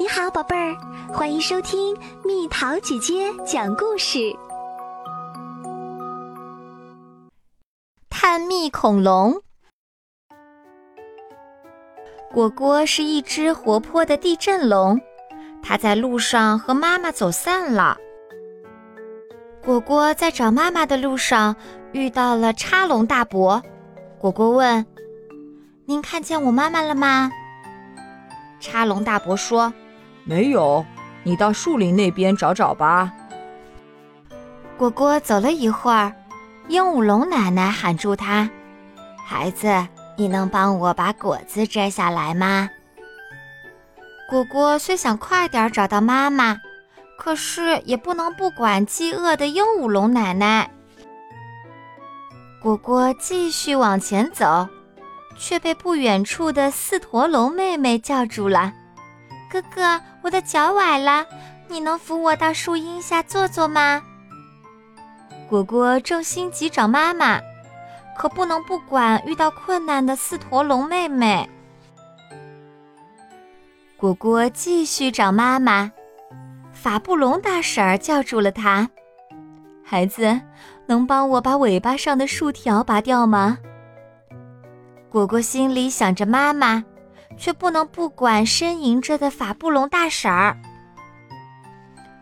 [0.00, 0.76] 你好，宝贝儿，
[1.12, 4.32] 欢迎收听蜜桃姐姐讲故事。
[8.08, 9.42] 探秘恐龙，
[12.32, 15.00] 果果是一只活泼的地震龙，
[15.64, 17.98] 它在路上和妈妈走散了。
[19.64, 21.56] 果果在找妈妈的路上
[21.90, 23.60] 遇到了叉龙大伯，
[24.20, 24.86] 果果问
[25.86, 27.32] ：“您看见我妈妈了吗？”
[28.62, 29.72] 叉龙大伯说。
[30.28, 30.84] 没有，
[31.22, 33.10] 你到树林那边找找吧。
[34.76, 36.12] 果果走了一会儿，
[36.68, 38.50] 鹦鹉龙奶奶喊住他
[39.24, 39.88] ：“孩子，
[40.18, 42.68] 你能帮我把果子摘下来吗？”
[44.28, 46.58] 果果虽想快点找到妈妈，
[47.16, 50.70] 可是也不能不管饥饿的鹦鹉龙奶奶。
[52.60, 54.68] 果果继续往前走，
[55.38, 58.74] 却被不远处的四驼龙妹妹叫住了。
[59.50, 61.26] 哥哥，我的脚崴了，
[61.68, 64.02] 你能扶我到树荫下坐坐吗？
[65.48, 67.40] 果果正心急找妈妈，
[68.16, 71.48] 可不能不管遇到困难的四驼龙妹妹。
[73.96, 75.90] 果果继续找妈妈，
[76.72, 78.90] 法布龙大婶儿叫住了他
[79.82, 80.40] ：“孩子，
[80.86, 83.58] 能帮我把尾巴上的树条拔掉吗？”
[85.08, 86.84] 果果心里想着妈妈。
[87.36, 90.56] 却不能不管呻吟着的法布隆大婶儿。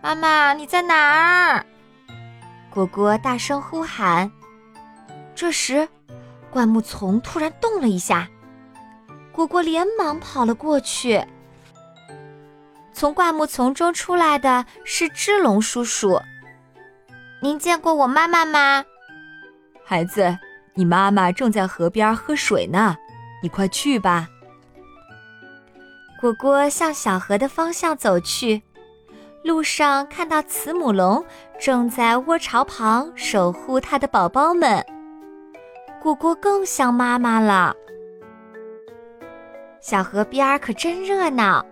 [0.02, 1.64] 妈妈，你在哪儿？
[2.70, 4.30] 果果大声呼喊。
[5.34, 5.88] 这时，
[6.50, 8.28] 灌木丛突然动了一下，
[9.32, 11.22] 果果连忙跑了过去。
[12.92, 16.20] 从灌木丛中出来的是只龙叔叔。
[17.42, 18.84] 您见过我妈妈吗？
[19.84, 20.38] 孩子，
[20.74, 22.96] 你妈妈正在河边喝水呢，
[23.42, 24.28] 你快去吧。
[26.20, 28.62] 果果向小河的方向走去，
[29.44, 31.24] 路上看到慈母龙
[31.60, 34.84] 正在窝巢旁守护它的宝宝们。
[36.02, 37.74] 果果更想妈妈了。
[39.80, 41.64] 小河边儿可真热闹，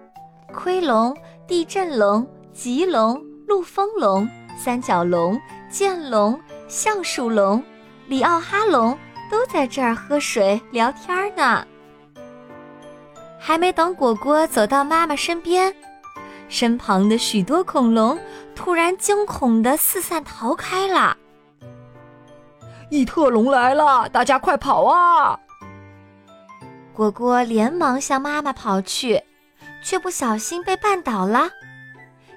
[0.53, 1.16] 盔龙、
[1.49, 5.41] 地震龙、棘龙、陆风龙、三角龙、
[5.71, 6.38] 剑龙、
[6.69, 7.62] 橡树龙、
[8.06, 8.97] 里奥哈龙
[9.31, 11.66] 都在这儿喝水聊天呢。
[13.47, 15.77] 还没等果果走到妈妈身边，
[16.49, 18.19] 身旁的许多恐龙
[18.56, 21.15] 突然惊恐地四散逃开了。
[22.88, 25.38] 异特龙来了，大家快跑啊！
[26.94, 29.22] 果果连忙向妈妈跑去，
[29.84, 31.50] 却不小心被绊倒了。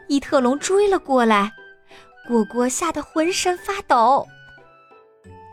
[0.10, 1.54] 异特龙追了过来，
[2.28, 4.28] 果果吓得浑身发抖。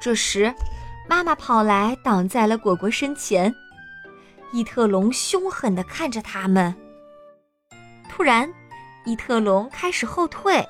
[0.00, 0.52] 这时，
[1.08, 3.54] 妈妈跑来挡在了果果身前。
[4.54, 6.72] 伊特龙凶狠地看着他们。
[8.08, 8.48] 突然，
[9.04, 10.64] 伊特龙开始后退。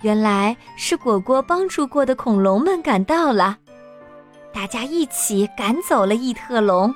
[0.00, 3.58] 原来是果果帮助过的恐龙们赶到了，
[4.52, 6.92] 大家一起赶走了异特龙。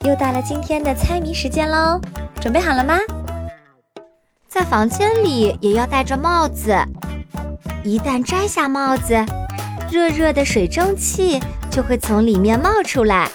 [0.00, 1.98] 又到了今天的猜谜时间喽，
[2.38, 2.98] 准备好了吗？
[4.46, 6.76] 在房间里也要戴着帽子。
[7.86, 9.14] 一旦摘下帽子，
[9.92, 13.30] 热热的水蒸气就会从里面冒出来。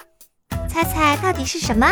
[0.67, 1.87] 猜猜到底是什么？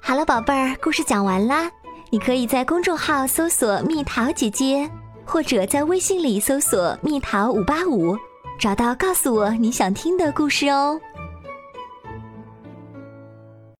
[0.00, 1.68] 好了，宝贝儿，故事讲完啦。
[2.10, 4.88] 你可以在公众号搜索“蜜桃姐姐”，
[5.26, 8.16] 或者在微信里搜索“蜜桃五八五”，
[8.60, 11.00] 找到告诉我你想听的故事哦。